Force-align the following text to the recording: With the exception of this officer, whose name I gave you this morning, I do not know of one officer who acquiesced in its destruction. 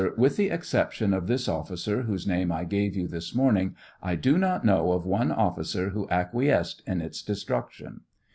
With 0.17 0.35
the 0.35 0.49
exception 0.49 1.13
of 1.13 1.27
this 1.27 1.47
officer, 1.47 2.01
whose 2.01 2.25
name 2.25 2.51
I 2.51 2.63
gave 2.63 2.95
you 2.95 3.07
this 3.07 3.35
morning, 3.35 3.75
I 4.01 4.15
do 4.15 4.35
not 4.35 4.65
know 4.65 4.93
of 4.93 5.05
one 5.05 5.31
officer 5.31 5.89
who 5.89 6.09
acquiesced 6.09 6.81
in 6.87 7.01
its 7.03 7.21
destruction. 7.21 8.01